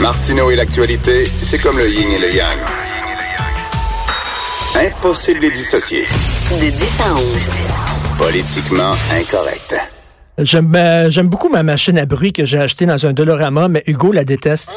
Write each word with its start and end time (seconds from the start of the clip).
Martineau 0.00 0.48
et 0.50 0.56
l'actualité, 0.56 1.28
c'est 1.42 1.58
comme 1.58 1.76
le 1.76 1.88
yin 1.88 2.08
et 2.12 2.18
le 2.18 2.32
yang. 2.32 2.58
Impossible 4.76 5.40
de 5.40 5.46
les 5.46 5.50
dissocier. 5.50 6.04
De 6.52 6.70
10 6.70 7.00
à 7.00 7.14
11. 7.14 7.22
Politiquement 8.16 8.92
incorrect. 9.12 9.74
J'aime 10.38 10.72
euh, 10.76 11.10
j'aime 11.10 11.26
beaucoup 11.26 11.48
ma 11.48 11.64
machine 11.64 11.98
à 11.98 12.06
bruit 12.06 12.32
que 12.32 12.44
j'ai 12.44 12.58
achetée 12.58 12.86
dans 12.86 13.06
un 13.06 13.12
Dolorama, 13.12 13.66
mais 13.66 13.82
Hugo 13.86 14.12
la 14.12 14.22
déteste. 14.22 14.70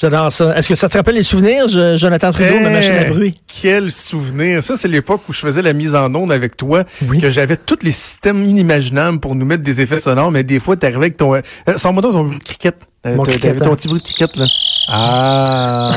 J'adore 0.00 0.30
ça. 0.32 0.56
Est-ce 0.56 0.68
que 0.68 0.74
ça 0.76 0.88
te 0.88 0.96
rappelle 0.96 1.16
les 1.16 1.22
souvenirs, 1.24 1.66
Jonathan 1.98 2.30
Trudeau, 2.32 2.60
ma 2.60 2.70
machine 2.70 2.92
à 2.92 3.06
Eh, 3.06 3.10
bruit? 3.10 3.34
Quel 3.60 3.90
souvenir. 3.90 4.62
Ça, 4.62 4.76
c'est 4.76 4.86
l'époque 4.88 5.22
où 5.28 5.32
je 5.32 5.40
faisais 5.40 5.60
la 5.62 5.72
mise 5.72 5.94
en 5.96 6.14
onde 6.14 6.30
avec 6.30 6.56
toi, 6.56 6.84
Oui. 7.08 7.20
que 7.20 7.30
j'avais 7.30 7.56
tous 7.56 7.78
les 7.82 7.90
systèmes 7.90 8.44
inimaginables 8.44 9.18
pour 9.18 9.34
nous 9.34 9.44
mettre 9.44 9.64
des 9.64 9.80
effets 9.80 9.98
sonores, 9.98 10.30
mais 10.30 10.44
des 10.44 10.60
fois, 10.60 10.76
t'arrivais 10.76 10.98
avec 10.98 11.16
ton... 11.16 11.34
Euh, 11.34 11.40
Sors-moi 11.76 12.00
donc 12.02 12.12
ton 12.12 12.22
bruit 12.24 12.38
de 12.38 12.44
cricket. 12.44 12.76
Euh, 13.06 13.16
Mon 13.16 13.22
cricket, 13.24 13.56
ton 13.60 13.72
hein. 13.72 13.74
petit 13.76 13.88
bruit 13.88 14.00
de 14.00 14.04
cricket, 14.04 14.36
là. 14.36 14.46
Ah... 14.88 15.90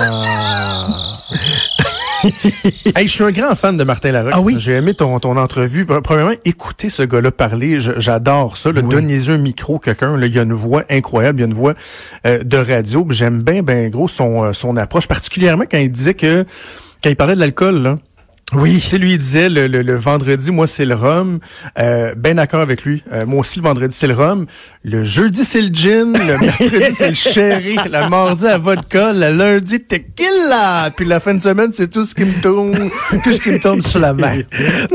hey, 2.96 3.08
je 3.08 3.12
suis 3.12 3.24
un 3.24 3.32
grand 3.32 3.56
fan 3.56 3.78
de 3.78 3.84
Martin 3.84 4.12
Larocque. 4.12 4.34
Ah 4.36 4.42
oui? 4.42 4.56
J'ai 4.58 4.74
aimé 4.74 4.94
ton, 4.94 5.20
ton 5.20 5.38
entrevue. 5.38 5.86
Premièrement, 5.86 6.34
écouter 6.46 6.90
ce 6.90 7.04
gars-là 7.04 7.32
parler, 7.32 7.80
j'adore 7.80 8.58
ça. 8.58 8.72
Le 8.72 8.82
Donnez-y 8.82 9.32
un 9.32 9.38
micro, 9.38 9.80
quelqu'un. 9.80 10.20
Il 10.22 10.34
y 10.34 10.40
a 10.40 10.44
une 10.44 10.54
voix 10.54 10.84
incroyable, 10.90 11.40
il 11.40 11.42
y 11.42 11.46
a 11.46 11.48
une 11.48 11.54
voix 11.54 11.74
euh, 12.26 12.44
de 12.44 12.58
radio. 12.58 13.06
J'aime 13.10 13.42
bien, 13.42 13.64
ben 13.64 13.90
gros, 13.90 14.08
son, 14.08 14.44
euh, 14.44 14.54
son 14.54 14.78
approche, 14.78 15.08
particulièrement 15.08 15.66
quand 15.70 15.78
il 15.78 15.92
disait 15.92 16.14
que 16.14 16.46
quand 17.04 17.10
il 17.10 17.16
parlait 17.16 17.36
de 17.36 17.40
l'alcool, 17.40 17.82
là. 17.82 17.96
Oui. 18.54 18.80
Tu 18.82 18.90
sais, 18.90 18.98
lui, 18.98 19.14
il 19.14 19.18
disait 19.18 19.50
le, 19.50 19.68
le, 19.68 19.82
le 19.82 19.96
vendredi, 19.96 20.52
moi, 20.52 20.68
c'est 20.68 20.86
le 20.86 20.96
rhum. 20.96 21.40
Euh, 21.80 22.14
ben 22.18 22.36
d'accord 22.36 22.60
avec 22.62 22.84
lui. 22.84 23.02
Euh, 23.14 23.26
moi 23.26 23.40
aussi, 23.42 23.60
le 23.60 23.64
vendredi, 23.64 23.96
c'est 23.98 24.08
le 24.08 24.14
rhum. 24.14 24.46
Le 24.84 25.04
jeudi, 25.04 25.46
c'est 25.46 25.62
le 25.62 25.70
gin. 25.74 26.14
Le 26.14 26.38
mercredi, 26.42 26.94
c'est 26.94 27.10
le 27.10 27.16
sherry. 27.16 27.76
Le 27.76 28.10
mardi, 28.10 28.48
à 28.48 28.58
vodka. 28.58 29.14
Le 29.14 29.36
lundi, 29.36 29.80
tequila. 29.80 30.90
Puis 30.96 31.06
la 31.06 31.20
fin 31.20 31.34
de 31.34 31.42
semaine, 31.42 31.72
c'est 31.74 31.90
tout 31.90 32.04
ce 32.06 32.14
qui 32.16 32.26
me 32.26 32.42
tombe, 32.42 32.76
tout 33.24 33.34
ce 33.34 33.40
qui 33.40 33.52
me 33.52 33.60
tombe 33.60 33.82
sur 33.82 34.00
la 34.00 34.14
main. 34.14 34.40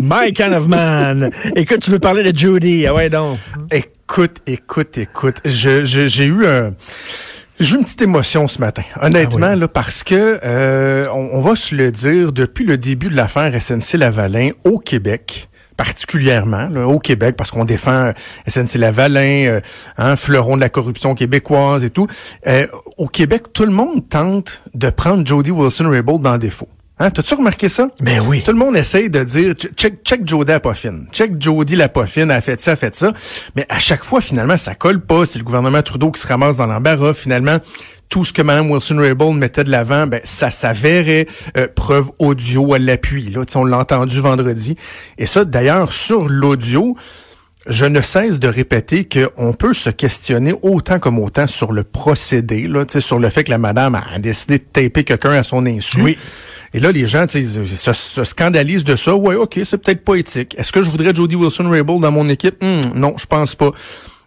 My 0.02 0.32
kind 0.32 0.52
of 0.52 0.66
man. 0.68 1.30
Écoute, 1.54 1.80
tu 1.80 1.90
veux 1.90 1.98
parler 1.98 2.30
de 2.30 2.36
Judy. 2.36 2.86
Ah 2.86 2.94
ouais, 2.94 3.08
donc. 3.08 3.38
Écoute, 3.70 4.36
écoute, 4.46 4.98
écoute. 4.98 5.36
Je, 5.44 5.84
je- 5.84 6.08
j'ai 6.08 6.26
eu 6.26 6.46
un... 6.46 6.72
J'ai 7.58 7.76
une 7.76 7.84
petite 7.84 8.02
émotion 8.02 8.46
ce 8.48 8.60
matin, 8.60 8.82
honnêtement, 9.00 9.54
là, 9.54 9.66
parce 9.66 10.04
que 10.04 10.38
euh, 10.44 11.08
on, 11.12 11.30
on 11.32 11.40
va 11.40 11.56
se 11.56 11.74
le 11.74 11.90
dire, 11.90 12.32
depuis 12.32 12.64
le 12.64 12.76
début 12.76 13.08
de 13.08 13.16
l'affaire 13.16 13.50
SNC-Lavalin 13.58 14.50
au 14.64 14.78
Québec, 14.78 15.48
particulièrement 15.76 16.68
là, 16.68 16.86
au 16.86 16.98
Québec, 16.98 17.34
parce 17.36 17.50
qu'on 17.50 17.64
défend 17.64 18.12
SNC-Lavalin, 18.46 19.46
euh, 19.46 19.60
hein, 19.96 20.16
fleuron 20.16 20.56
de 20.56 20.60
la 20.60 20.68
corruption 20.68 21.14
québécoise 21.14 21.82
et 21.82 21.90
tout, 21.90 22.06
euh, 22.46 22.66
au 22.98 23.08
Québec, 23.08 23.52
tout 23.54 23.64
le 23.64 23.72
monde 23.72 24.06
tente 24.08 24.62
de 24.74 24.90
prendre 24.90 25.26
Jody 25.26 25.50
Wilson-Raybould 25.50 26.22
dans 26.22 26.38
défaut. 26.38 26.68
Hein, 26.98 27.10
T'as-tu 27.10 27.34
remarqué 27.34 27.68
ça? 27.68 27.88
Ben 28.00 28.22
oui. 28.26 28.42
Tout 28.42 28.52
le 28.52 28.56
monde 28.58 28.74
essaye 28.74 29.10
de 29.10 29.22
dire 29.22 29.54
ch- 29.58 29.70
check, 29.76 30.02
check 30.02 30.26
Jody 30.26 30.50
la 30.52 30.60
poffine. 30.60 31.06
Check 31.12 31.32
Jody 31.38 31.76
la 31.76 31.90
poffine, 31.90 32.30
elle 32.30 32.38
a 32.38 32.40
fait 32.40 32.58
ça, 32.58 32.70
elle 32.70 32.74
a 32.74 32.76
fait 32.76 32.94
ça. 32.94 33.12
Mais 33.54 33.66
à 33.68 33.78
chaque 33.78 34.02
fois, 34.02 34.22
finalement, 34.22 34.56
ça 34.56 34.74
colle 34.74 35.00
pas. 35.00 35.26
C'est 35.26 35.38
le 35.38 35.44
gouvernement 35.44 35.82
Trudeau 35.82 36.10
qui 36.10 36.20
se 36.22 36.26
ramasse 36.26 36.56
dans 36.56 36.66
l'embarras. 36.66 37.12
Finalement, 37.12 37.58
tout 38.08 38.24
ce 38.24 38.32
que 38.32 38.40
Mme 38.40 38.70
Wilson-Raybould 38.70 39.36
mettait 39.36 39.64
de 39.64 39.70
l'avant, 39.70 40.06
ben, 40.06 40.20
ça 40.24 40.50
s'avérait 40.50 41.26
euh, 41.58 41.66
preuve 41.74 42.10
audio 42.18 42.72
à 42.72 42.78
l'appui. 42.78 43.28
Là, 43.30 43.42
on 43.56 43.64
l'a 43.66 43.78
entendu 43.78 44.20
vendredi. 44.20 44.76
Et 45.18 45.26
ça, 45.26 45.44
d'ailleurs, 45.44 45.92
sur 45.92 46.26
l'audio, 46.30 46.96
je 47.66 47.84
ne 47.84 48.00
cesse 48.00 48.38
de 48.40 48.48
répéter 48.48 49.06
qu'on 49.08 49.52
peut 49.52 49.74
se 49.74 49.90
questionner 49.90 50.54
autant 50.62 50.98
comme 50.98 51.18
autant 51.18 51.46
sur 51.48 51.72
le 51.72 51.82
procédé, 51.82 52.68
là, 52.68 52.84
sur 53.00 53.18
le 53.18 53.28
fait 53.28 53.44
que 53.44 53.50
la 53.50 53.58
madame 53.58 53.96
a 53.96 54.18
décidé 54.18 54.58
de 54.58 54.64
taper 54.64 55.04
quelqu'un 55.04 55.32
à 55.32 55.42
son 55.42 55.66
insu. 55.66 56.00
Oui. 56.00 56.16
Et 56.74 56.80
là, 56.80 56.92
les 56.92 57.06
gens 57.06 57.26
se, 57.28 57.92
se 57.92 58.24
scandalisent 58.24 58.84
de 58.84 58.96
ça. 58.96 59.14
Ouais, 59.14 59.34
OK, 59.34 59.60
c'est 59.64 59.78
peut-être 59.78 60.04
pas 60.04 60.14
éthique. 60.16 60.54
Est-ce 60.58 60.72
que 60.72 60.82
je 60.82 60.90
voudrais 60.90 61.14
Jody 61.14 61.36
Wilson-Raybould 61.36 62.02
dans 62.02 62.12
mon 62.12 62.28
équipe? 62.28 62.62
Hmm, 62.62 62.80
non, 62.94 63.14
je 63.16 63.26
pense 63.26 63.54
pas. 63.54 63.72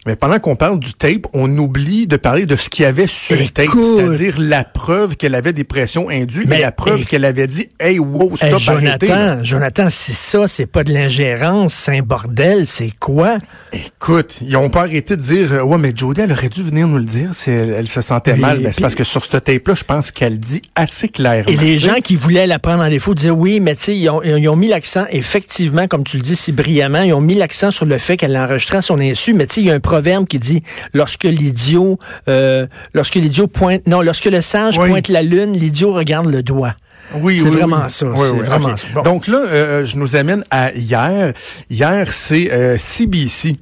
Mais 0.10 0.16
pendant 0.16 0.40
qu'on 0.40 0.56
parle 0.56 0.80
du 0.80 0.94
tape, 0.96 1.28
on 1.34 1.56
oublie 1.60 2.08
de 2.08 2.18
parler 2.18 2.48
de 2.48 2.56
ce 2.56 2.68
qu'il 2.72 2.82
y 2.82 2.86
avait 2.88 3.06
sur 3.06 3.36
le 3.36 3.48
tape, 3.48 3.68
c'est-à-dire 3.68 4.36
la 4.40 4.64
preuve 4.64 5.16
qu'elle 5.18 5.36
avait 5.36 5.54
des 5.54 5.64
pressions 5.64 6.10
indues 6.10 6.46
Mais 6.48 6.58
et 6.58 6.62
la 6.62 6.72
preuve 6.72 7.02
éc- 7.02 7.06
qu'elle 7.06 7.26
avait 7.26 7.46
dit 7.46 7.70
«Hey, 7.80 8.00
wow, 8.00 8.32
Hey, 8.42 8.60
stop, 8.60 8.76
arrêtez. 8.76 9.06
là. 9.06 9.44
Jonathan, 9.44 9.44
Jonathan, 9.44 9.88
si 9.92 10.14
ça, 10.14 10.48
c'est 10.48 10.66
pas 10.66 10.84
de 10.84 10.92
l'ingérence, 10.94 11.76
c'est 11.76 11.96
un 12.00 12.02
bordel, 12.02 12.66
c'est 12.66 12.90
quoi? 13.00 13.38
Écoute, 13.72 14.40
ils 14.42 14.58
ont 14.58 14.70
pas 14.72 14.82
arrêté 14.82 15.16
de 15.16 15.22
dire 15.22 15.54
euh, 15.54 15.62
ouais 15.62 15.78
mais 15.78 15.94
Jodie 15.96 16.22
elle 16.22 16.32
aurait 16.32 16.50
dû 16.50 16.64
venir 16.64 16.88
nous 16.88 16.98
le 16.98 17.04
dire 17.04 17.30
si 17.34 17.52
elle, 17.52 17.76
elle 17.78 17.88
se 17.88 18.02
sentait 18.02 18.36
mal. 18.36 18.58
Puis- 18.64 18.68
c'est 18.74 18.82
parce 18.82 18.96
que 18.96 19.04
sur 19.04 19.24
ce 19.24 19.38
tape 19.38 19.68
là, 19.68 19.76
je 19.76 19.84
pense 19.84 20.12
qu'elle 20.12 20.40
dit 20.40 20.64
assez 20.76 21.08
clairement. 21.10 21.48
Et 21.48 21.56
les 21.56 21.78
gens 21.78 21.96
qui 22.04 22.16
voulaient 22.16 22.48
la 22.48 22.58
prendre 22.58 22.84
en 22.84 22.90
défaut 22.90 23.14
disaient 23.14 23.30
oui, 23.30 23.60
mais 23.60 23.76
tu 23.76 23.84
sais, 23.84 23.96
ils 23.96 24.10
ont, 24.10 24.24
ils 24.24 24.50
ont 24.50 24.56
mis 24.56 24.68
l'accent, 24.70 25.06
effectivement, 25.12 25.88
comme 25.88 26.04
tu 26.04 26.18
le 26.18 26.24
dis 26.24 26.36
si 26.36 26.52
brillamment, 26.52 27.04
ils 27.04 27.14
ont 27.14 27.22
mis 27.22 27.36
l'accent 27.36 27.70
sur 27.70 27.86
le 27.86 27.98
fait 28.00 28.18
qu'elle 28.18 28.34
l'enregistrait 28.34 28.78
à 28.78 28.82
son 28.82 29.00
insu, 29.00 29.34
mais 29.36 29.46
tu 29.46 29.56
sais, 29.56 29.62
il 29.62 29.68
y 29.68 29.72
a 29.72 29.76
un 29.76 29.80
proverbe 30.00 30.28
qui 30.28 30.40
dit 30.40 30.64
lorsque 30.94 31.24
l'idiot, 31.26 32.00
euh, 32.30 32.68
lorsque 32.94 33.16
l'idiot 33.16 33.48
pointe, 33.48 33.86
non, 33.86 34.02
lorsque 34.02 34.26
le 34.26 34.40
sage 34.42 34.78
Oui. 34.78 34.90
pointe 34.90 35.10
la 35.10 35.22
lune, 35.22 35.52
l'idiot 35.54 35.92
regarde 35.94 36.28
le 36.28 36.42
doigt. 36.42 36.74
Oui, 37.16 37.40
C'est 37.40 37.46
oui, 37.50 37.52
vraiment 37.58 37.82
oui. 37.84 37.90
ça, 37.90 38.06
Oui, 38.06 38.18
c'est 38.22 38.32
oui, 38.32 38.40
vraiment 38.42 38.76
ça. 38.78 38.84
Bon. 38.94 39.02
Donc 39.02 39.28
là, 39.28 39.40
euh, 39.40 39.86
je 39.86 39.98
nous 39.98 40.16
amène 40.16 40.44
à 40.52 40.72
hier. 40.74 41.34
Hier, 41.70 42.14
c'est 42.14 42.50
euh, 42.52 42.78
CBC 42.78 43.58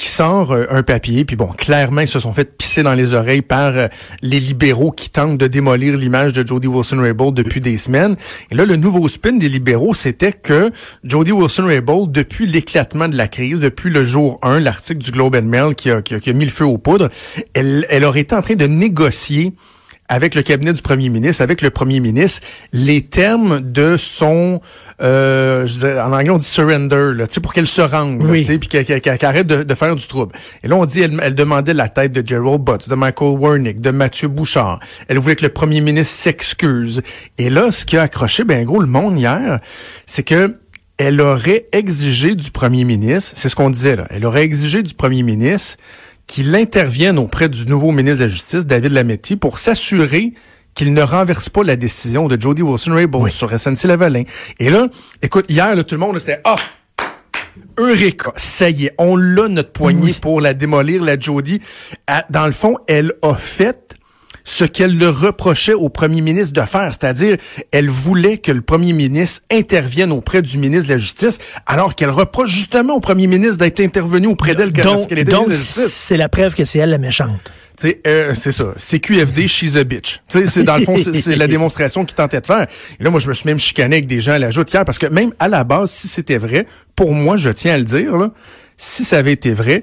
qui 0.00 0.08
sort 0.08 0.52
euh, 0.52 0.64
un 0.70 0.82
papier, 0.82 1.26
puis 1.26 1.36
bon, 1.36 1.48
clairement, 1.48 2.00
ils 2.00 2.08
se 2.08 2.18
sont 2.20 2.32
fait 2.32 2.56
pisser 2.56 2.82
dans 2.82 2.94
les 2.94 3.12
oreilles 3.12 3.42
par 3.42 3.76
euh, 3.76 3.88
les 4.22 4.40
libéraux 4.40 4.92
qui 4.92 5.10
tentent 5.10 5.36
de 5.36 5.46
démolir 5.46 5.94
l'image 5.98 6.32
de 6.32 6.46
Jody 6.46 6.68
Wilson-Raybould 6.68 7.34
depuis 7.34 7.60
des 7.60 7.76
semaines. 7.76 8.16
Et 8.50 8.54
là, 8.54 8.64
le 8.64 8.76
nouveau 8.76 9.06
spin 9.08 9.32
des 9.32 9.50
libéraux, 9.50 9.92
c'était 9.92 10.32
que 10.32 10.70
Jody 11.04 11.32
Wilson-Raybould, 11.32 12.12
depuis 12.12 12.46
l'éclatement 12.46 13.08
de 13.08 13.16
la 13.18 13.28
crise, 13.28 13.58
depuis 13.58 13.90
le 13.90 14.06
jour 14.06 14.38
1, 14.40 14.60
l'article 14.60 15.00
du 15.00 15.10
Globe 15.10 15.34
and 15.36 15.42
Mail 15.42 15.74
qui 15.74 15.90
a, 15.90 16.00
qui 16.00 16.14
a- 16.14 16.20
qui 16.20 16.30
a 16.30 16.32
mis 16.32 16.46
le 16.46 16.50
feu 16.50 16.64
aux 16.64 16.78
poudres, 16.78 17.10
elle, 17.52 17.84
elle 17.90 18.04
aurait 18.06 18.20
été 18.20 18.34
en 18.34 18.40
train 18.40 18.54
de 18.54 18.66
négocier 18.66 19.52
avec 20.10 20.34
le 20.34 20.42
cabinet 20.42 20.72
du 20.72 20.82
premier 20.82 21.08
ministre, 21.08 21.40
avec 21.40 21.62
le 21.62 21.70
premier 21.70 22.00
ministre, 22.00 22.44
les 22.72 23.00
termes 23.02 23.60
de 23.60 23.96
son, 23.96 24.60
euh, 25.00 25.66
je 25.66 25.86
en 25.86 26.12
anglais 26.12 26.30
on 26.30 26.38
dit 26.38 26.44
surrender, 26.46 27.12
là, 27.14 27.28
tu 27.28 27.34
sais, 27.34 27.40
pour 27.40 27.54
qu'elle 27.54 27.68
se 27.68 27.80
rende, 27.80 28.20
Oui. 28.24 28.40
tu 28.40 28.46
sais, 28.46 28.58
puis 28.58 28.68
qu'elle 28.68 29.18
arrête 29.22 29.46
de, 29.46 29.62
de 29.62 29.74
faire 29.74 29.94
du 29.94 30.06
trouble. 30.08 30.34
Et 30.64 30.68
là, 30.68 30.74
on 30.74 30.84
dit, 30.84 31.00
elle, 31.00 31.18
elle 31.22 31.36
demandait 31.36 31.74
la 31.74 31.88
tête 31.88 32.12
de 32.12 32.26
Gerald 32.26 32.60
Butts, 32.60 32.88
de 32.88 32.94
Michael 32.96 33.38
Wernick, 33.38 33.80
de 33.80 33.92
Mathieu 33.92 34.26
Bouchard. 34.26 34.80
Elle 35.06 35.18
voulait 35.18 35.36
que 35.36 35.44
le 35.44 35.52
premier 35.52 35.80
ministre 35.80 36.12
s'excuse. 36.12 37.02
Et 37.38 37.48
là, 37.48 37.70
ce 37.70 37.84
qui 37.84 37.96
a 37.96 38.02
accroché, 38.02 38.42
ben 38.42 38.64
gros, 38.64 38.80
le 38.80 38.88
monde 38.88 39.16
hier, 39.16 39.60
c'est 40.06 40.24
que 40.24 40.56
elle 40.98 41.20
aurait 41.22 41.64
exigé 41.72 42.34
du 42.34 42.50
premier 42.50 42.84
ministre, 42.84 43.32
c'est 43.34 43.48
ce 43.48 43.56
qu'on 43.56 43.70
disait 43.70 43.96
là, 43.96 44.06
elle 44.10 44.26
aurait 44.26 44.42
exigé 44.42 44.82
du 44.82 44.92
premier 44.92 45.22
ministre 45.22 45.78
qu'il 46.30 46.54
intervienne 46.54 47.18
auprès 47.18 47.48
du 47.48 47.66
nouveau 47.66 47.90
ministre 47.90 48.20
de 48.20 48.24
la 48.26 48.30
Justice, 48.30 48.64
David 48.64 48.92
Lametti, 48.92 49.34
pour 49.34 49.58
s'assurer 49.58 50.32
qu'il 50.74 50.94
ne 50.94 51.02
renverse 51.02 51.48
pas 51.48 51.64
la 51.64 51.74
décision 51.74 52.28
de 52.28 52.40
Jody 52.40 52.62
Wilson-Raybould 52.62 53.32
sur 53.32 53.50
SNC-Lavalin. 53.52 54.22
Et 54.60 54.70
là, 54.70 54.86
écoute, 55.22 55.46
hier, 55.48 55.74
là, 55.74 55.82
tout 55.82 55.96
le 55.96 55.98
monde, 55.98 56.16
c'était 56.20 56.40
«Ah! 56.44 56.54
Eureka! 57.76 58.32
Ça 58.36 58.70
y 58.70 58.86
est, 58.86 58.94
on 58.96 59.16
l'a, 59.16 59.48
notre 59.48 59.72
poignée, 59.72 60.12
pour 60.12 60.40
la 60.40 60.54
démolir, 60.54 61.02
la 61.02 61.18
Jody. 61.18 61.60
Dans 62.30 62.46
le 62.46 62.52
fond, 62.52 62.76
elle 62.86 63.14
a 63.22 63.34
fait 63.34 63.98
ce 64.44 64.64
qu'elle 64.64 64.96
le 64.96 65.08
reprochait 65.08 65.74
au 65.74 65.88
premier 65.88 66.20
ministre 66.20 66.52
de 66.52 66.66
faire, 66.66 66.90
c'est-à-dire 66.92 67.36
elle 67.72 67.88
voulait 67.88 68.38
que 68.38 68.52
le 68.52 68.62
premier 68.62 68.92
ministre 68.92 69.42
intervienne 69.50 70.12
auprès 70.12 70.42
du 70.42 70.58
ministre 70.58 70.88
de 70.88 70.94
la 70.94 70.98
Justice, 70.98 71.38
alors 71.66 71.94
qu'elle 71.94 72.10
reproche 72.10 72.50
justement 72.50 72.94
au 72.94 73.00
premier 73.00 73.26
ministre 73.26 73.58
d'être 73.58 73.80
intervenu 73.80 74.26
auprès 74.28 74.54
d'elle 74.54 74.72
quand 74.72 74.82
Donc, 74.82 75.12
était 75.12 75.54
c'est 75.54 76.16
la 76.16 76.28
preuve 76.28 76.54
que 76.54 76.64
c'est 76.64 76.78
elle 76.78 76.90
la 76.90 76.98
méchante. 76.98 77.50
Tu 77.78 77.88
sais, 77.88 78.00
euh, 78.06 78.34
c'est 78.34 78.52
ça. 78.52 78.74
CQFD, 78.76 79.48
she's 79.48 79.76
a 79.76 79.84
bitch. 79.84 80.20
Tu 80.28 80.40
sais, 80.40 80.46
c'est 80.46 80.64
dans 80.64 80.76
le 80.76 80.84
fond, 80.84 80.98
c'est 80.98 81.14
c'est 81.14 81.36
la 81.36 81.46
démonstration 81.46 82.04
qu'il 82.04 82.14
tentait 82.14 82.40
de 82.40 82.46
faire. 82.46 82.66
Et 82.98 83.04
là, 83.04 83.08
moi, 83.08 83.20
je 83.20 83.28
me 83.28 83.32
suis 83.32 83.46
même 83.46 83.58
chicané 83.58 83.96
avec 83.96 84.06
des 84.06 84.20
gens 84.20 84.32
à 84.32 84.38
la 84.38 84.50
joute 84.50 84.70
hier, 84.72 84.84
parce 84.84 84.98
que 84.98 85.06
même 85.06 85.32
à 85.38 85.48
la 85.48 85.64
base, 85.64 85.90
si 85.90 86.06
c'était 86.06 86.36
vrai, 86.36 86.66
pour 86.94 87.14
moi, 87.14 87.38
je 87.38 87.48
tiens 87.48 87.74
à 87.74 87.78
le 87.78 87.84
dire, 87.84 88.16
là, 88.18 88.30
si 88.76 89.04
ça 89.04 89.18
avait 89.18 89.32
été 89.32 89.54
vrai, 89.54 89.82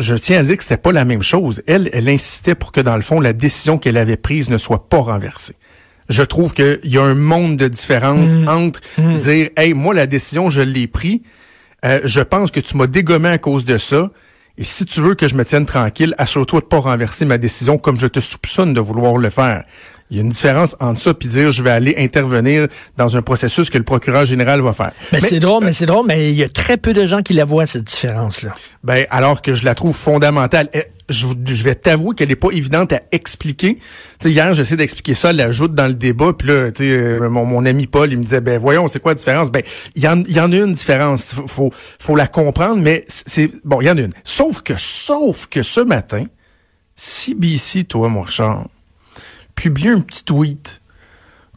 je 0.00 0.14
tiens 0.14 0.40
à 0.40 0.42
dire 0.42 0.56
que 0.56 0.62
c'était 0.62 0.78
pas 0.78 0.92
la 0.92 1.04
même 1.04 1.22
chose. 1.22 1.62
Elle, 1.66 1.90
elle 1.92 2.08
insistait 2.08 2.54
pour 2.54 2.72
que, 2.72 2.80
dans 2.80 2.96
le 2.96 3.02
fond, 3.02 3.20
la 3.20 3.32
décision 3.32 3.78
qu'elle 3.78 3.96
avait 3.96 4.16
prise 4.16 4.50
ne 4.50 4.58
soit 4.58 4.88
pas 4.88 5.00
renversée. 5.00 5.54
Je 6.08 6.22
trouve 6.22 6.54
qu'il 6.54 6.80
y 6.84 6.98
a 6.98 7.02
un 7.02 7.14
monde 7.14 7.56
de 7.56 7.68
différence 7.68 8.30
entre 8.48 8.80
dire, 9.18 9.50
hey, 9.56 9.74
moi, 9.74 9.94
la 9.94 10.06
décision, 10.06 10.50
je 10.50 10.62
l'ai 10.62 10.88
prise, 10.88 11.20
euh, 11.84 12.00
je 12.04 12.20
pense 12.20 12.50
que 12.50 12.60
tu 12.60 12.76
m'as 12.76 12.88
dégommé 12.88 13.28
à 13.28 13.38
cause 13.38 13.64
de 13.64 13.78
ça. 13.78 14.10
Et 14.58 14.64
si 14.64 14.84
tu 14.84 15.00
veux 15.00 15.14
que 15.14 15.28
je 15.28 15.36
me 15.36 15.44
tienne 15.44 15.66
tranquille, 15.66 16.14
assure-toi 16.18 16.60
de 16.60 16.66
pas 16.66 16.80
renverser 16.80 17.24
ma 17.24 17.38
décision 17.38 17.78
comme 17.78 17.98
je 17.98 18.06
te 18.06 18.20
soupçonne 18.20 18.74
de 18.74 18.80
vouloir 18.80 19.16
le 19.18 19.30
faire. 19.30 19.64
Il 20.10 20.16
y 20.16 20.20
a 20.20 20.22
une 20.24 20.30
différence 20.30 20.74
entre 20.80 21.00
ça 21.00 21.14
puis 21.14 21.28
dire 21.28 21.52
je 21.52 21.62
vais 21.62 21.70
aller 21.70 21.94
intervenir 21.98 22.66
dans 22.96 23.16
un 23.16 23.22
processus 23.22 23.70
que 23.70 23.78
le 23.78 23.84
procureur 23.84 24.24
général 24.24 24.60
va 24.60 24.72
faire. 24.72 24.92
Ben, 25.12 25.20
Mais- 25.22 25.28
c'est 25.28 25.40
drôle, 25.40 25.64
mais 25.64 25.72
c'est 25.72 25.86
drôle, 25.86 26.06
mais 26.06 26.30
il 26.30 26.36
y 26.36 26.42
a 26.42 26.48
très 26.48 26.76
peu 26.76 26.92
de 26.92 27.06
gens 27.06 27.22
qui 27.22 27.32
la 27.32 27.44
voient, 27.44 27.66
cette 27.66 27.84
différence-là. 27.84 28.54
Ben, 28.82 29.06
alors 29.10 29.40
que 29.42 29.54
je 29.54 29.64
la 29.64 29.74
trouve 29.74 29.94
fondamentale. 29.96 30.68
Je, 31.08 31.26
je 31.44 31.64
vais 31.64 31.74
t'avouer 31.74 32.14
qu'elle 32.14 32.30
est 32.30 32.36
pas 32.36 32.50
évidente 32.52 32.92
à 32.92 33.00
expliquer. 33.10 33.78
hier, 34.24 34.54
j'essaie 34.54 34.76
d'expliquer 34.76 35.14
ça, 35.14 35.32
l'ajoute 35.32 35.74
dans 35.74 35.88
le 35.88 35.94
débat, 35.94 36.32
puis 36.32 36.46
là, 36.46 36.70
euh, 36.80 37.28
mon, 37.28 37.44
mon 37.44 37.66
ami 37.66 37.88
Paul, 37.88 38.12
il 38.12 38.18
me 38.18 38.22
disait, 38.22 38.40
ben 38.40 38.60
voyons, 38.60 38.86
c'est 38.86 39.00
quoi 39.00 39.10
la 39.12 39.16
différence? 39.16 39.50
Ben, 39.50 39.62
il 39.96 40.02
y 40.04 40.06
en, 40.08 40.22
y 40.22 40.38
en 40.38 40.52
a 40.52 40.56
une 40.56 40.72
différence, 40.72 41.34
faut, 41.34 41.48
faut, 41.48 41.70
faut 41.98 42.14
la 42.14 42.28
comprendre, 42.28 42.80
mais 42.80 43.04
c'est 43.08 43.50
bon, 43.64 43.80
il 43.80 43.86
y 43.88 43.90
en 43.90 43.96
a 43.96 44.02
une. 44.02 44.12
Sauf 44.22 44.62
que, 44.62 44.74
sauf 44.76 45.46
que 45.48 45.64
ce 45.64 45.80
matin, 45.80 46.26
CBC, 46.94 47.84
toi, 47.84 48.08
mon 48.08 48.22
Richard, 48.22 48.66
publie 49.60 49.88
un 49.88 50.00
petit 50.00 50.24
tweet 50.24 50.80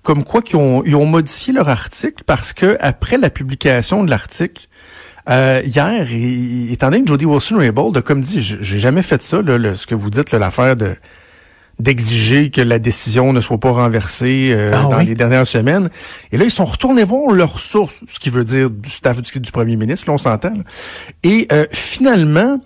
comme 0.02 0.26
quoi 0.26 0.42
qu'ils 0.42 0.58
ont, 0.58 0.84
ils 0.84 0.96
ont 0.96 1.06
modifié 1.06 1.54
leur 1.54 1.70
article 1.70 2.24
parce 2.26 2.52
que 2.52 2.78
après 2.82 3.18
la 3.18 3.30
publication 3.30 4.04
de 4.04 4.10
l'article, 4.10 4.68
euh, 5.30 5.62
hier, 5.66 6.08
étant 6.70 6.90
donné 6.90 7.04
que 7.04 7.08
Jody 7.08 7.26
Wilson-Raybould 7.26 7.96
a 7.96 8.02
comme 8.02 8.20
dit, 8.20 8.42
j'ai 8.42 8.80
jamais 8.80 9.04
fait 9.04 9.22
ça, 9.24 9.42
là, 9.42 9.76
ce 9.76 9.88
que 9.88 9.96
vous 9.96 10.10
dites, 10.10 10.32
l'affaire 10.32 10.76
de 10.76 10.96
d'exiger 11.80 12.52
que 12.52 12.62
la 12.62 12.78
décision 12.78 13.34
ne 13.34 13.42
soit 13.42 13.60
pas 13.60 13.72
renversée 13.72 14.52
euh, 14.54 14.74
ah 14.76 14.88
dans 14.92 15.00
les 15.00 15.16
dernières 15.16 15.48
semaines. 15.48 15.90
Et 16.32 16.38
là, 16.38 16.46
ils 16.46 16.52
sont 16.52 16.66
retournés 16.66 17.04
voir 17.04 17.34
leurs 17.34 17.60
sources, 17.60 18.04
ce 18.08 18.20
qui 18.20 18.30
veut 18.30 18.44
dire 18.44 18.70
du 18.70 18.90
staff 18.90 19.20
du, 19.22 19.40
du 19.40 19.52
premier 19.52 19.76
ministre, 19.76 20.08
là, 20.08 20.14
on 20.14 20.20
s'entend. 20.20 20.54
Et 21.24 21.48
euh, 21.52 21.66
finalement, 21.72 22.60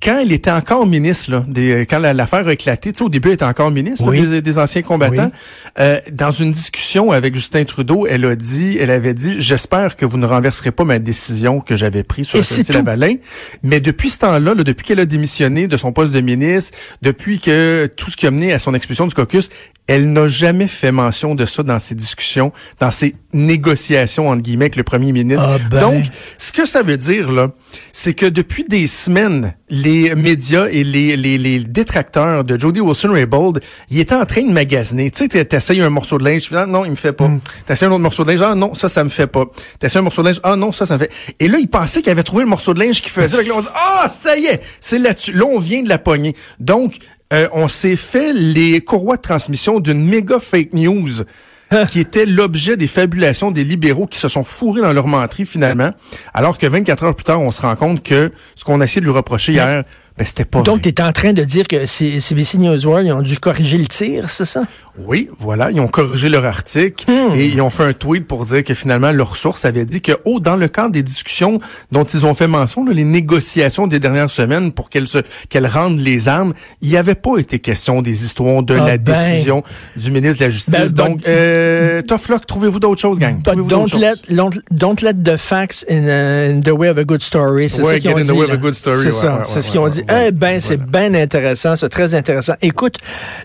quand 0.00 0.20
il 0.20 0.32
était 0.32 0.50
encore 0.50 0.86
ministre, 0.86 1.32
là, 1.32 1.44
des, 1.48 1.84
quand 1.88 1.98
l'affaire 1.98 2.46
a 2.46 2.52
éclaté, 2.52 2.92
tu 2.92 2.98
sais, 2.98 3.04
au 3.04 3.08
début, 3.08 3.30
il 3.30 3.32
était 3.32 3.44
encore 3.44 3.72
ministre 3.72 4.10
des, 4.12 4.58
anciens 4.58 4.82
combattants. 4.82 5.32
Euh, 5.80 5.98
dans 6.12 6.30
une 6.30 6.52
discussion 6.52 7.10
avec 7.10 7.34
Justin 7.34 7.64
Trudeau, 7.64 8.06
elle 8.06 8.24
a 8.24 8.36
dit, 8.36 8.76
elle 8.78 8.90
avait 8.90 9.14
dit, 9.14 9.36
j'espère 9.40 9.96
que 9.96 10.06
vous 10.06 10.16
ne 10.16 10.26
renverserez 10.26 10.70
pas 10.70 10.84
ma 10.84 11.00
décision 11.00 11.60
que 11.60 11.76
j'avais 11.76 12.04
prise 12.04 12.28
sur 12.28 12.38
la 12.38 12.74
Lavalin. 12.74 13.16
Mais 13.64 13.80
depuis 13.80 14.10
ce 14.10 14.20
temps-là, 14.20 14.54
là, 14.54 14.62
depuis 14.62 14.86
qu'elle 14.86 15.00
a 15.00 15.06
démissionné 15.06 15.66
de 15.66 15.76
son 15.76 15.92
poste 15.92 16.12
de 16.12 16.20
ministre, 16.20 16.78
depuis 17.02 17.40
que 17.40 17.90
tout 17.96 18.10
ce 18.10 18.16
qui 18.16 18.26
a 18.28 18.30
mené 18.30 18.52
à 18.52 18.60
son 18.60 18.74
expulsion 18.74 19.06
du 19.06 19.14
caucus, 19.14 19.50
elle 19.88 20.12
n'a 20.12 20.28
jamais 20.28 20.68
fait 20.68 20.92
mention 20.92 21.34
de 21.34 21.46
ça 21.46 21.62
dans 21.62 21.80
ses 21.80 21.94
discussions, 21.94 22.52
dans 22.78 22.90
ses 22.90 23.16
négociations 23.32 24.28
entre 24.28 24.42
guillemets 24.42 24.66
avec 24.66 24.76
le 24.76 24.82
premier 24.82 25.12
ministre. 25.12 25.48
Ah 25.48 25.58
ben. 25.70 25.80
Donc, 25.80 26.04
ce 26.36 26.52
que 26.52 26.66
ça 26.66 26.82
veut 26.82 26.98
dire 26.98 27.32
là, 27.32 27.50
c'est 27.92 28.14
que 28.14 28.26
depuis 28.26 28.64
des 28.64 28.86
semaines, 28.86 29.54
les 29.70 30.14
médias 30.14 30.66
et 30.66 30.84
les, 30.84 31.16
les, 31.16 31.38
les 31.38 31.64
détracteurs 31.64 32.44
de 32.44 32.60
Jody 32.60 32.80
Wilson-Raybould, 32.80 33.60
ils 33.90 34.00
étaient 34.00 34.14
en 34.14 34.26
train 34.26 34.42
de 34.42 34.52
magasiner. 34.52 35.10
Tu 35.10 35.26
sais, 35.30 35.44
t'essayes 35.44 35.80
un 35.80 35.90
morceau 35.90 36.18
de 36.18 36.24
linge, 36.24 36.50
ah, 36.52 36.66
non, 36.66 36.84
il 36.84 36.90
me 36.90 36.96
fait 36.96 37.12
pas. 37.12 37.28
Mm. 37.28 37.40
T'essayes 37.66 37.88
un 37.88 37.92
autre 37.92 38.00
morceau 38.00 38.24
de 38.24 38.30
linge, 38.30 38.42
ah 38.42 38.54
non, 38.54 38.74
ça, 38.74 38.88
ça 38.88 39.02
me 39.04 39.08
fait 39.08 39.26
pas. 39.26 39.46
T'essayes 39.78 40.00
un 40.00 40.02
morceau 40.02 40.22
de 40.22 40.28
linge, 40.28 40.40
ah 40.42 40.56
non, 40.56 40.70
ça, 40.70 40.84
ça 40.84 40.94
me 40.94 40.98
fait. 40.98 41.10
Et 41.40 41.48
là, 41.48 41.58
ils 41.58 41.68
pensaient 41.68 42.02
qu'ils 42.02 42.12
avaient 42.12 42.22
trouvé 42.22 42.42
le 42.42 42.50
morceau 42.50 42.74
de 42.74 42.80
linge 42.80 43.00
qui 43.00 43.08
faisait. 43.08 43.42
là, 43.42 43.54
on 43.54 43.60
dit, 43.60 43.68
ah, 43.74 44.08
ça 44.08 44.36
y 44.36 44.46
est, 44.46 44.60
c'est 44.80 44.98
là-dessus. 44.98 45.32
Là, 45.32 45.46
on 45.46 45.58
vient 45.58 45.82
de 45.82 45.88
la 45.88 45.98
pogner. 45.98 46.34
Donc, 46.60 46.98
euh, 47.32 47.48
on 47.52 47.68
s'est 47.68 47.96
fait 47.96 48.32
les 48.32 48.80
courroies 48.80 49.16
de 49.16 49.22
transmission 49.22 49.80
d'une 49.80 50.04
méga 50.04 50.38
fake 50.38 50.72
news 50.72 51.24
qui 51.88 52.00
était 52.00 52.26
l'objet 52.26 52.76
des 52.76 52.86
fabulations 52.86 53.50
des 53.50 53.64
libéraux 53.64 54.06
qui 54.06 54.18
se 54.18 54.28
sont 54.28 54.42
fourrés 54.42 54.80
dans 54.80 54.92
leur 54.92 55.06
menterie 55.06 55.44
finalement, 55.44 55.90
alors 56.32 56.56
que 56.56 56.66
24 56.66 57.04
heures 57.04 57.14
plus 57.14 57.24
tard, 57.24 57.40
on 57.40 57.50
se 57.50 57.60
rend 57.60 57.76
compte 57.76 58.02
que 58.02 58.32
ce 58.54 58.64
qu'on 58.64 58.80
a 58.80 58.84
essayé 58.84 59.00
de 59.00 59.06
lui 59.06 59.12
reprocher 59.12 59.52
hier, 59.52 59.84
ben, 60.18 60.26
c'était 60.26 60.44
pas 60.44 60.62
Donc, 60.62 60.82
tu 60.82 60.88
es 60.88 61.00
en 61.00 61.12
train 61.12 61.32
de 61.32 61.44
dire 61.44 61.68
que 61.68 61.86
CBC 61.86 62.58
News 62.58 62.84
World, 62.84 63.06
ils 63.06 63.12
ont 63.12 63.22
dû 63.22 63.38
corriger 63.38 63.78
le 63.78 63.86
tir, 63.86 64.30
c'est 64.30 64.44
ça? 64.44 64.62
Oui, 65.06 65.30
voilà. 65.38 65.70
Ils 65.70 65.80
ont 65.80 65.86
corrigé 65.86 66.28
leur 66.28 66.44
article 66.44 67.08
hmm. 67.08 67.36
et 67.36 67.46
ils 67.46 67.60
ont 67.60 67.70
fait 67.70 67.84
un 67.84 67.92
tweet 67.92 68.26
pour 68.26 68.44
dire 68.44 68.64
que 68.64 68.74
finalement, 68.74 69.12
leur 69.12 69.36
source 69.36 69.64
avait 69.64 69.84
dit 69.84 70.00
que, 70.00 70.12
oh, 70.24 70.40
dans 70.40 70.56
le 70.56 70.66
cadre 70.66 70.90
des 70.90 71.04
discussions 71.04 71.60
dont 71.92 72.02
ils 72.02 72.26
ont 72.26 72.34
fait 72.34 72.48
mention, 72.48 72.84
les 72.84 73.04
négociations 73.04 73.86
des 73.86 74.00
dernières 74.00 74.30
semaines 74.30 74.72
pour 74.72 74.90
qu'elles 74.90 75.06
se, 75.06 75.18
qu'elles 75.48 75.68
rendent 75.68 76.00
les 76.00 76.26
armes, 76.26 76.52
il 76.82 76.90
n'y 76.90 76.96
avait 76.96 77.14
pas 77.14 77.36
été 77.38 77.60
question 77.60 78.02
des 78.02 78.24
histoires 78.24 78.64
de 78.64 78.74
ah, 78.74 78.86
la 78.86 78.98
ben. 78.98 79.14
décision 79.14 79.62
du 79.96 80.10
ministre 80.10 80.40
de 80.40 80.46
la 80.46 80.50
Justice. 80.50 80.94
Ben, 80.94 81.10
Donc, 81.10 81.28
euh, 81.28 82.02
tough 82.02 82.28
luck, 82.28 82.44
trouvez-vous 82.44 82.80
d'autres 82.80 83.00
choses, 83.00 83.20
gang? 83.20 83.40
Don't 83.42 83.94
let, 83.94 84.14
don't, 84.72 85.00
let 85.00 85.14
the 85.14 85.36
facts 85.36 85.84
in, 85.88 86.60
the 86.60 86.72
way 86.72 86.88
of 86.88 86.98
a 86.98 87.04
good 87.04 87.22
story. 87.22 87.70
C'est 87.70 87.84
ça 87.84 88.00
qu'ils 88.00 88.10
ont 88.10 88.16
dit. 88.18 88.32
C'est 88.72 89.12
ça. 89.12 89.42
c'est 89.44 89.62
ce 89.62 89.70
qu'ils 89.70 89.78
ont 89.78 89.88
dit. 89.88 90.02
Eh 90.10 90.32
ben, 90.32 90.60
c'est 90.60 90.80
bien 90.80 91.14
intéressant, 91.14 91.76
c'est 91.76 91.88
très 91.88 92.14
intéressant. 92.14 92.54
Écoute, 92.62 92.96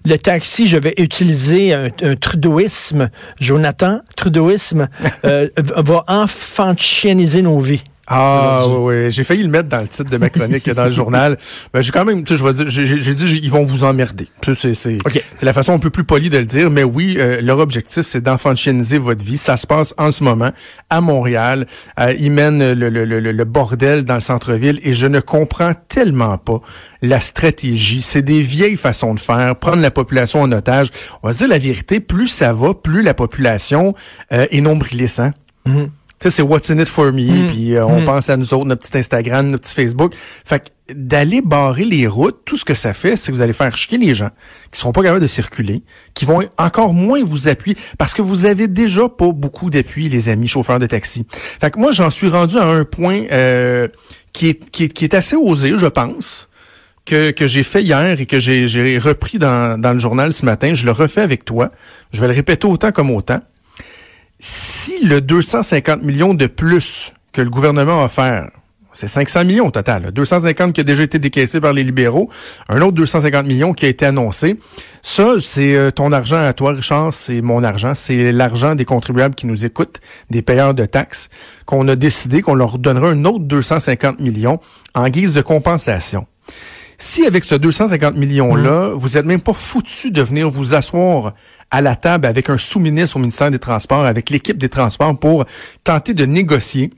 le 0.06 0.18
taxi, 0.18 0.68
je 0.68 0.78
vais 0.78 0.94
utiliser 0.98 1.74
un, 1.74 1.90
un 2.02 2.16
trudeauisme. 2.16 3.10
Jonathan, 3.40 4.00
trudeauisme 4.16 4.88
euh, 5.26 5.50
va 5.58 6.04
enfantianiser 6.08 7.42
nos 7.42 7.60
vies. 7.60 7.84
Ah 8.06 8.62
oui, 8.68 8.76
oui. 9.06 9.12
J'ai 9.12 9.24
failli 9.24 9.44
le 9.44 9.50
mettre 9.50 9.70
dans 9.70 9.80
le 9.80 9.88
titre 9.88 10.10
de 10.10 10.18
ma 10.18 10.30
chronique 10.30 10.70
dans 10.70 10.86
le 10.86 10.92
journal. 10.92 11.38
Mais 11.74 11.82
j'ai 11.84 11.92
quand 11.92 12.04
même, 12.04 12.24
tu 12.24 12.34
sais, 12.34 12.38
je 12.38 12.44
vais 12.44 12.54
dire, 12.54 12.70
j'ai 12.70 13.14
dit 13.14 13.40
ils 13.42 13.50
vont 13.50 13.64
vous 13.64 13.84
emmerder. 13.86 14.28
C'est 14.44 14.74
c'est 14.74 14.98
c'est 15.36 15.46
la 15.46 15.54
façon 15.54 15.74
un 15.74 15.80
peu 15.80 15.90
plus 15.90 16.04
polie 16.04 16.30
de 16.30 16.38
le 16.38 16.46
dire, 16.46 16.70
mais 16.70 16.84
oui, 16.84 17.16
euh, 17.18 17.40
leur 17.42 17.60
objectif 17.60 18.02
c'est 18.06 18.22
d'enfantianiser 18.22 18.98
votre 18.98 19.24
vie. 19.24 19.38
Ça 19.38 19.56
se 19.56 19.66
passe 19.66 19.94
en 19.98 20.12
ce 20.12 20.24
moment 20.24 20.52
à 20.90 21.00
Montréal. 21.00 21.66
Euh, 22.00 22.14
ils 22.20 22.32
mènent 22.32 22.74
le, 22.74 22.90
le, 22.90 23.06
le, 23.06 23.20
le 23.20 23.46
bordel 23.46 24.04
dans 24.04 24.16
le 24.16 24.22
centre-ville 24.22 24.80
et 24.84 24.92
je 24.92 25.08
ne 25.08 25.22
comprends 25.22 25.74
tellement 25.88 26.38
pas 26.38 26.60
la 27.02 27.22
stratégie. 27.22 28.02
C'est 28.02 28.22
des 28.22 28.42
vieilles 28.42 28.78
façons 28.78 29.14
de 29.14 29.20
faire, 29.20 29.56
prendre 29.56 29.82
la 29.82 29.92
population 29.92 30.42
en 30.42 30.52
otage. 30.52 30.90
On 31.22 31.28
va 31.28 31.34
se 31.34 31.38
dire 31.40 31.48
la 31.48 31.60
vérité, 31.60 32.02
plus 32.02 32.28
ça 32.28 32.52
va, 32.52 32.74
plus 32.74 33.02
la 33.02 33.14
population 33.14 33.94
euh, 34.34 34.46
est 34.52 34.62
nombriliste. 34.62 35.20
Hein? 35.22 35.34
Mm-hmm 36.24 36.30
c'est 36.30 36.42
what's 36.42 36.70
in 36.70 36.80
it 36.80 36.90
for 36.90 37.12
me, 37.12 37.26
mm. 37.26 37.48
puis 37.48 37.76
euh, 37.76 37.86
on 37.86 38.02
mm. 38.02 38.06
pense 38.06 38.30
à 38.30 38.38
nous 38.38 38.54
autres, 38.54 38.66
notre 38.66 38.88
petit 38.88 38.98
Instagram, 38.98 39.48
notre 39.48 39.64
petit 39.64 39.76
Facebook. 39.76 40.14
Fait 40.16 40.60
que 40.60 40.94
d'aller 40.94 41.42
barrer 41.42 41.86
les 41.86 42.08
routes, 42.08 42.42
tout 42.46 42.58
ce 42.58 42.66
que 42.66 42.74
ça 42.74 42.94
fait, 42.94 43.16
c'est 43.16 43.32
que 43.32 43.38
vous 43.38 43.42
allez 43.42 43.54
faire 43.54 43.76
chier 43.76 43.98
les 43.98 44.14
gens 44.14 44.30
qui 44.72 44.80
seront 44.80 44.92
pas 44.92 45.02
capables 45.02 45.22
de 45.22 45.28
circuler, 45.28 45.84
qui 46.14 46.26
vont 46.26 46.44
encore 46.58 46.94
moins 46.94 47.24
vous 47.24 47.48
appuyer, 47.48 47.78
parce 47.98 48.14
que 48.14 48.22
vous 48.22 48.46
avez 48.46 48.68
déjà 48.68 49.08
pas 49.08 49.32
beaucoup 49.32 49.70
d'appui, 49.70 50.10
les 50.10 50.30
amis 50.30 50.48
chauffeurs 50.48 50.80
de 50.80 50.86
taxi. 50.86 51.26
Fait 51.30 51.72
que 51.72 51.80
moi, 51.80 51.92
j'en 51.92 52.10
suis 52.10 52.28
rendu 52.28 52.58
à 52.58 52.66
un 52.66 52.84
point 52.84 53.26
euh, 53.32 53.88
qui, 54.34 54.50
est, 54.50 54.70
qui, 54.72 54.86
est, 54.86 54.90
qui 54.90 55.06
est 55.06 55.14
assez 55.14 55.36
osé, 55.36 55.74
je 55.78 55.88
pense. 55.88 56.50
Que, 57.06 57.32
que 57.32 57.48
j'ai 57.48 57.64
fait 57.64 57.84
hier 57.84 58.22
et 58.22 58.26
que 58.26 58.40
j'ai 58.40 58.98
repris 58.98 59.38
dans, 59.38 59.78
dans 59.78 59.92
le 59.92 60.00
journal 60.00 60.32
ce 60.32 60.46
matin, 60.46 60.74
je 60.74 60.86
le 60.86 60.94
refais 60.94 61.20
avec 61.20 61.44
toi. 61.44 61.70
Je 62.14 62.22
vais 62.22 62.28
le 62.28 62.34
répéter 62.34 62.66
autant 62.66 62.94
comme 62.94 63.12
autant 63.12 63.42
si 64.44 65.06
le 65.06 65.22
250 65.22 66.04
millions 66.04 66.34
de 66.34 66.48
plus 66.48 67.14
que 67.32 67.42
le 67.42 67.50
gouvernement 67.50 68.02
a 68.02 68.06
offert, 68.08 68.52
c'est 68.92 69.08
500 69.08 69.46
millions 69.46 69.68
au 69.68 69.72
total, 69.72 70.12
250 70.12 70.74
qui 70.74 70.82
a 70.82 70.84
déjà 70.84 71.04
été 71.04 71.18
décaissé 71.18 71.62
par 71.62 71.72
les 71.72 71.82
libéraux, 71.82 72.30
un 72.68 72.82
autre 72.82 72.92
250 72.92 73.48
millions 73.48 73.72
qui 73.72 73.86
a 73.86 73.88
été 73.88 74.06
annoncé. 74.06 74.60
Ça, 75.02 75.36
c'est 75.40 75.78
euh, 75.78 75.92
ton 75.92 76.12
argent 76.12 76.44
à 76.44 76.52
toi, 76.52 76.74
Richard, 76.74 77.14
c'est 77.14 77.42
mon 77.42 77.64
argent, 77.64 77.94
c'est 77.94 78.34
l'argent 78.34 78.76
des 78.76 78.84
contribuables 78.84 79.34
qui 79.34 79.48
nous 79.48 79.66
écoutent, 79.66 80.02
des 80.30 80.42
payeurs 80.42 80.74
de 80.74 80.84
taxes, 80.84 81.30
qu'on 81.66 81.88
a 81.88 81.96
décidé 81.96 82.42
qu'on 82.42 82.56
leur 82.56 82.80
donnera 82.80 83.12
un 83.12 83.24
autre 83.24 83.46
250 83.46 84.20
millions 84.20 84.60
en 84.94 85.08
guise 85.08 85.34
de 85.34 85.42
compensation. 85.42 86.28
Si 86.98 87.26
avec 87.26 87.44
ce 87.44 87.56
250 87.56 88.16
millions-là, 88.16 88.90
mmh. 88.90 88.94
vous 88.94 89.18
êtes 89.18 89.26
même 89.26 89.42
pas 89.42 89.54
foutu 89.54 90.12
de 90.12 90.22
venir 90.22 90.50
vous 90.50 90.74
asseoir 90.74 91.34
à 91.72 91.82
la 91.82 91.96
table 91.96 92.26
avec 92.26 92.50
un 92.50 92.58
sous-ministre 92.58 93.18
au 93.18 93.20
ministère 93.20 93.52
des 93.52 93.60
Transports, 93.60 94.06
avec 94.06 94.30
l'équipe 94.30 94.58
des 94.58 94.70
Transports 94.70 95.18
pour 95.18 95.46
tenter 95.84 96.14
de 96.14 96.26
négocier 96.26 96.92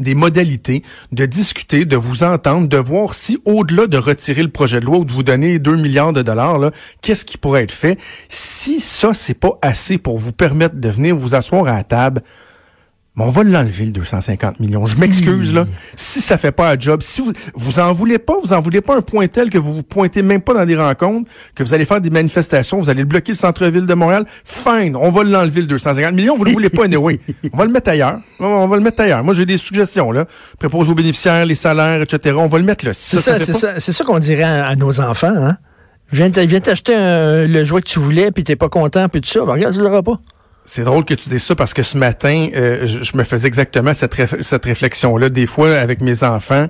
des 0.00 0.14
modalités, 0.14 0.82
de 1.12 1.24
discuter, 1.24 1.84
de 1.84 1.96
vous 1.96 2.24
entendre, 2.24 2.68
de 2.68 2.76
voir 2.76 3.14
si 3.14 3.38
au-delà 3.44 3.86
de 3.86 3.96
retirer 3.96 4.42
le 4.42 4.50
projet 4.50 4.80
de 4.80 4.86
loi 4.86 4.98
ou 4.98 5.04
de 5.04 5.12
vous 5.12 5.22
donner 5.22 5.58
2 5.58 5.76
milliards 5.76 6.12
de 6.12 6.22
dollars, 6.22 6.72
qu'est-ce 7.00 7.24
qui 7.24 7.38
pourrait 7.38 7.62
être 7.62 7.72
fait? 7.72 7.98
Si 8.28 8.80
ça, 8.80 9.14
c'est 9.14 9.34
pas 9.34 9.58
assez 9.62 9.98
pour 9.98 10.18
vous 10.18 10.32
permettre 10.32 10.76
de 10.76 10.88
venir 10.88 11.16
vous 11.16 11.34
asseoir 11.34 11.66
à 11.68 11.74
la 11.74 11.84
table, 11.84 12.22
mais 13.16 13.22
on 13.24 13.30
va 13.30 13.44
l'enlever, 13.44 13.86
le 13.86 13.92
250 13.92 14.58
millions. 14.58 14.86
Je 14.86 14.98
m'excuse, 14.98 15.54
là. 15.54 15.66
Si 15.94 16.20
ça 16.20 16.36
fait 16.36 16.50
pas 16.50 16.72
un 16.72 16.78
job, 16.78 17.00
si 17.00 17.20
vous, 17.20 17.32
vous 17.54 17.78
en 17.78 17.92
voulez 17.92 18.18
pas, 18.18 18.34
vous 18.42 18.52
en 18.52 18.60
voulez 18.60 18.80
pas 18.80 18.96
un 18.96 19.02
point 19.02 19.28
tel 19.28 19.50
que 19.50 19.58
vous 19.58 19.72
vous 19.72 19.82
pointez 19.84 20.22
même 20.22 20.40
pas 20.40 20.52
dans 20.52 20.66
des 20.66 20.74
rencontres, 20.76 21.30
que 21.54 21.62
vous 21.62 21.74
allez 21.74 21.84
faire 21.84 22.00
des 22.00 22.10
manifestations, 22.10 22.78
vous 22.78 22.90
allez 22.90 23.04
bloquer 23.04 23.30
le 23.30 23.36
centre-ville 23.36 23.86
de 23.86 23.94
Montréal, 23.94 24.26
fine, 24.44 24.96
on 24.96 25.10
va 25.10 25.22
l'enlever, 25.22 25.60
le 25.60 25.68
250 25.68 26.12
millions. 26.12 26.36
Vous 26.36 26.44
le 26.44 26.50
voulez 26.50 26.70
pas, 26.70 26.86
anyway. 26.86 27.20
On 27.52 27.56
va 27.56 27.66
le 27.66 27.70
mettre 27.70 27.90
ailleurs. 27.90 28.18
On 28.40 28.66
va 28.66 28.76
le 28.76 28.82
mettre 28.82 29.00
ailleurs. 29.02 29.22
Moi, 29.22 29.34
j'ai 29.34 29.46
des 29.46 29.58
suggestions, 29.58 30.10
là. 30.10 30.24
Propose 30.58 30.90
aux 30.90 30.94
bénéficiaires, 30.94 31.46
les 31.46 31.54
salaires, 31.54 32.02
etc. 32.02 32.34
On 32.36 32.48
va 32.48 32.58
le 32.58 32.64
mettre 32.64 32.84
là. 32.84 32.92
c'est 32.92 33.18
ça, 33.18 33.38
c'est 33.38 33.52
ça, 33.52 33.78
c'est 33.78 33.92
ça 33.92 34.04
qu'on 34.04 34.18
dirait 34.18 34.42
à, 34.42 34.74
nos 34.74 35.00
enfants, 35.00 35.34
hein. 35.36 35.56
Viens 36.10 36.30
t'acheter 36.30 36.94
le 36.96 37.64
jouet 37.64 37.80
que 37.80 37.88
tu 37.88 37.98
voulais, 37.98 38.30
puis 38.30 38.44
t'es 38.44 38.56
pas 38.56 38.68
content, 38.68 39.08
puis 39.08 39.20
tout 39.20 39.28
ça. 39.28 39.44
Ben, 39.44 39.52
regarde, 39.52 39.74
tu 39.74 39.80
l'auras 39.80 40.02
pas. 40.02 40.20
C'est 40.64 40.84
drôle 40.84 41.04
que 41.04 41.14
tu 41.14 41.28
dises 41.28 41.42
ça 41.42 41.54
parce 41.54 41.74
que 41.74 41.82
ce 41.82 41.98
matin, 41.98 42.48
euh, 42.54 42.86
je, 42.86 43.16
me 43.16 43.24
faisais 43.24 43.46
exactement 43.46 43.92
cette, 43.92 44.14
cette 44.42 44.64
réflexion-là. 44.64 45.28
Des 45.28 45.46
fois, 45.46 45.74
avec 45.74 46.00
mes 46.00 46.24
enfants, 46.24 46.68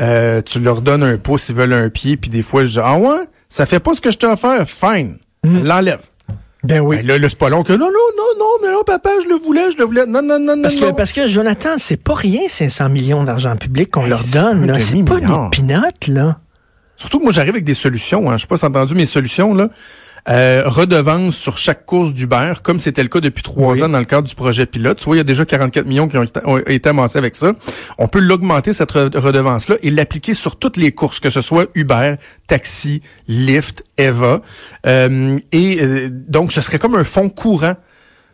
euh, 0.00 0.42
tu 0.42 0.58
leur 0.58 0.82
donnes 0.82 1.04
un 1.04 1.16
pouce, 1.16 1.48
ils 1.48 1.54
veulent 1.54 1.72
un 1.72 1.88
pied, 1.88 2.16
puis 2.16 2.28
des 2.28 2.42
fois, 2.42 2.64
je 2.64 2.72
dis 2.72 2.80
Ah 2.82 2.98
ouais, 2.98 3.20
ça 3.48 3.64
fait 3.64 3.80
pas 3.80 3.94
ce 3.94 4.00
que 4.00 4.10
je 4.10 4.18
t'ai 4.18 4.26
offert, 4.26 4.68
fine, 4.68 5.18
mm. 5.44 5.62
l'enlève. 5.64 6.02
Ben 6.64 6.80
oui. 6.80 6.96
Ben 6.96 7.06
là, 7.06 7.18
là 7.18 7.28
c'est 7.28 7.38
pas 7.38 7.48
long 7.48 7.62
que 7.62 7.72
non, 7.72 7.78
non, 7.78 7.86
non, 7.86 8.38
non, 8.38 8.50
mais 8.62 8.72
non, 8.72 8.82
papa, 8.84 9.10
je 9.22 9.28
le 9.28 9.36
voulais, 9.36 9.70
je 9.70 9.78
le 9.78 9.84
voulais. 9.84 10.06
Non, 10.06 10.22
non, 10.22 10.40
non, 10.40 10.60
parce 10.60 10.76
non. 10.80 10.90
Que, 10.90 10.96
parce 10.96 11.12
que, 11.12 11.28
Jonathan, 11.28 11.76
c'est 11.78 12.02
pas 12.02 12.14
rien, 12.14 12.40
500 12.48 12.88
millions 12.88 13.22
d'argent 13.22 13.54
public 13.56 13.92
qu'on 13.92 14.06
leur 14.06 14.24
donne. 14.32 14.76
C'est 14.78 15.04
pas 15.04 15.20
des 15.20 15.50
pinottes, 15.52 16.08
là. 16.08 16.38
Surtout 16.96 17.18
que 17.18 17.24
moi, 17.24 17.32
j'arrive 17.32 17.52
avec 17.52 17.64
des 17.64 17.74
solutions. 17.74 18.30
Hein. 18.30 18.38
Je 18.38 18.42
sais 18.42 18.46
pas 18.48 18.56
si 18.56 18.64
entendu 18.64 18.94
mes 18.94 19.04
solutions, 19.04 19.54
là. 19.54 19.68
Euh, 20.28 20.64
redevance 20.66 21.36
sur 21.36 21.56
chaque 21.56 21.86
course 21.86 22.12
d'Uber, 22.12 22.54
comme 22.64 22.80
c'était 22.80 23.02
le 23.04 23.08
cas 23.08 23.20
depuis 23.20 23.44
trois 23.44 23.84
ans 23.84 23.88
dans 23.88 24.00
le 24.00 24.04
cadre 24.04 24.26
du 24.26 24.34
projet 24.34 24.66
pilote. 24.66 24.98
Tu 24.98 25.04
vois, 25.04 25.14
il 25.14 25.18
y 25.18 25.20
a 25.20 25.24
déjà 25.24 25.44
44 25.44 25.86
millions 25.86 26.08
qui 26.08 26.18
ont 26.18 26.24
été, 26.24 26.40
ont 26.44 26.58
été 26.58 26.88
amassés 26.88 27.18
avec 27.18 27.36
ça. 27.36 27.52
On 27.98 28.08
peut 28.08 28.18
l'augmenter, 28.18 28.72
cette 28.72 28.90
redevance-là, 28.90 29.76
et 29.82 29.90
l'appliquer 29.90 30.34
sur 30.34 30.56
toutes 30.56 30.78
les 30.78 30.90
courses, 30.90 31.20
que 31.20 31.30
ce 31.30 31.40
soit 31.40 31.66
Uber, 31.76 32.16
taxi, 32.48 33.02
Lyft, 33.28 33.84
Eva. 33.98 34.40
Euh, 34.86 35.38
et 35.52 35.78
euh, 35.80 36.08
donc, 36.10 36.50
ce 36.50 36.60
serait 36.60 36.80
comme 36.80 36.96
un 36.96 37.04
fonds 37.04 37.28
courant 37.28 37.76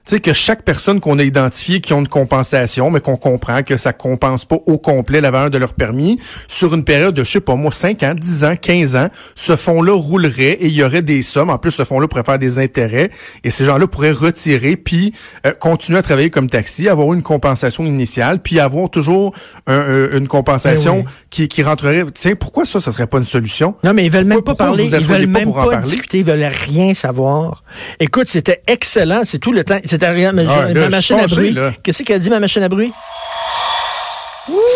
tu 0.05 0.17
sais, 0.17 0.21
que 0.21 0.33
chaque 0.33 0.63
personne 0.65 0.99
qu'on 0.99 1.19
a 1.21 1.23
identifiée 1.23 1.81
qui 1.81 1.93
ont 1.93 2.01
une 2.01 2.09
compensation, 2.09 2.91
mais 2.91 3.01
qu'on 3.01 3.17
comprend 3.17 3.63
que 3.63 3.77
ça 3.77 3.93
compense 3.93 4.45
pas 4.45 4.59
au 4.67 4.77
complet 4.77 5.21
la 5.21 5.31
valeur 5.31 5.51
de 5.51 5.59
leur 5.59 5.75
permis, 5.75 6.19
sur 6.49 6.75
une 6.75 6.83
période 6.83 7.15
de, 7.15 7.23
je 7.23 7.31
sais 7.31 7.41
pas 7.41 7.55
moi, 7.55 7.71
5 7.71 8.03
ans, 8.03 8.15
10 8.19 8.45
ans, 8.45 8.55
15 8.61 8.97
ans, 8.97 9.09
ce 9.37 9.55
fonds-là 9.55 9.93
roulerait 9.95 10.55
et 10.55 10.67
il 10.67 10.73
y 10.73 10.83
aurait 10.83 11.03
des 11.03 11.23
sommes. 11.23 11.51
En 11.51 11.59
plus, 11.59 11.71
ce 11.71 11.85
fonds-là 11.85 12.09
pourrait 12.09 12.25
faire 12.25 12.41
des 12.41 12.59
intérêts 12.59 13.11
et 13.45 13.53
ces 13.53 13.65
gens-là 13.65 13.87
pourraient 13.87 14.11
retirer 14.11 14.77
puis 14.77 15.15
euh, 15.47 15.53
continuer 15.53 16.01
à 16.01 16.03
travailler 16.03 16.31
comme 16.31 16.51
taxi, 16.51 16.89
avoir 16.89 17.13
une 17.13 17.23
compensation 17.23 17.85
initiale, 17.87 18.41
puis 18.41 18.59
avoir 18.59 18.91
toujours 18.91 19.33
une 19.69 20.27
compensation 20.27 21.05
eh 21.07 21.11
qui, 21.31 21.49
qui 21.49 21.63
rentrerait. 21.63 22.05
Tiens, 22.13 22.35
pourquoi 22.35 22.65
ça, 22.65 22.81
ça 22.81 22.91
serait 22.91 23.07
pas 23.07 23.19
une 23.19 23.25
solution? 23.25 23.77
Non, 23.85 23.95
mais 23.95 24.05
ils 24.05 24.11
veulent 24.11 24.25
même 24.25 24.43
pas 24.43 24.55
parler, 24.55 24.85
ils 24.85 24.97
veulent 24.97 25.27
même 25.27 25.53
pas 25.53 25.77
discuter, 25.77 26.19
ils 26.19 26.25
veulent 26.25 26.43
rien 26.43 26.95
savoir. 26.95 27.63
Écoute, 28.01 28.27
c'était 28.27 28.63
excellent, 28.67 29.23
c'est 29.25 29.39
tout 29.39 29.53
le 29.53 29.63
temps 29.63 29.79
c'était 29.93 30.09
rien, 30.09 30.33
ma, 30.33 30.43
ah, 30.49 30.73
ma 30.73 30.89
machine 30.89 31.19
à 31.19 31.27
bruit. 31.27 31.55
Qu'est-ce 31.83 32.03
qu'elle 32.03 32.19
dit, 32.19 32.31
ma 32.31 32.41
machine 32.41 32.63
à 32.63 32.69
bruit? 32.71 32.93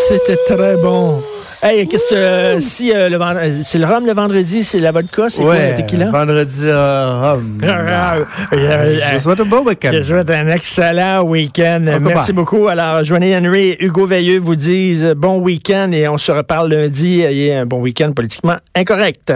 C'était 0.08 0.36
très 0.46 0.76
bon. 0.76 1.22
Hey, 1.62 1.88
qu'est-ce 1.88 2.10
que 2.10 2.14
euh, 2.14 2.60
si 2.60 2.92
euh, 2.92 3.08
le 3.08 3.18
euh, 3.18 3.60
c'est 3.62 3.78
le 3.78 3.86
rhum 3.86 4.04
le 4.04 4.12
vendredi, 4.12 4.62
c'est 4.62 4.78
la 4.78 4.92
vodka, 4.92 5.30
c'est 5.30 5.42
quoi 5.42 5.56
le 5.56 5.74
tequila? 5.74 6.10
Vendredi 6.10 6.70
rhum. 6.70 7.60
je 8.52 9.18
souhaite 9.18 9.40
un 9.40 9.44
bon 9.46 9.64
week-end. 9.64 9.90
Je 9.90 10.02
souhaite 10.02 10.30
un 10.30 10.48
excellent 10.48 11.22
week-end. 11.22 11.98
Merci 12.02 12.34
beaucoup. 12.34 12.68
Alors, 12.68 13.02
Joanie 13.04 13.34
Henry 13.34 13.70
et 13.70 13.84
Hugo 13.84 14.06
Veilleux 14.06 14.38
vous 14.38 14.54
disent 14.54 15.14
bon 15.16 15.38
week-end 15.38 15.90
et 15.92 16.06
on 16.08 16.18
se 16.18 16.30
reparle 16.30 16.74
lundi. 16.74 17.22
Et 17.22 17.54
un 17.54 17.64
bon 17.64 17.80
week-end 17.80 18.12
politiquement 18.12 18.56
incorrect. 18.74 19.32